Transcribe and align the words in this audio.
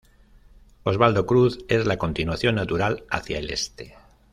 Osvaldo 0.81 1.27
Cruz 1.27 1.59
es 1.69 1.85
la 1.85 1.97
continuación 1.97 2.55
natural 2.55 3.03
hacia 3.11 3.37
el 3.37 3.51
este. 3.51 3.93